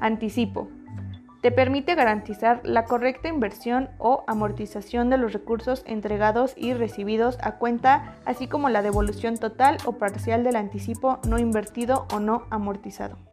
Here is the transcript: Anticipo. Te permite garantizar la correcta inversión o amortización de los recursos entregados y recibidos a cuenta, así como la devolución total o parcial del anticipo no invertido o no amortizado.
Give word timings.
Anticipo. 0.00 0.68
Te 1.42 1.50
permite 1.50 1.96
garantizar 1.96 2.60
la 2.64 2.84
correcta 2.84 3.28
inversión 3.28 3.90
o 3.98 4.24
amortización 4.28 5.10
de 5.10 5.18
los 5.18 5.32
recursos 5.32 5.82
entregados 5.86 6.54
y 6.56 6.72
recibidos 6.72 7.36
a 7.42 7.56
cuenta, 7.56 8.14
así 8.24 8.46
como 8.46 8.68
la 8.68 8.82
devolución 8.82 9.36
total 9.36 9.78
o 9.84 9.98
parcial 9.98 10.44
del 10.44 10.54
anticipo 10.54 11.18
no 11.28 11.38
invertido 11.38 12.06
o 12.12 12.20
no 12.20 12.46
amortizado. 12.50 13.31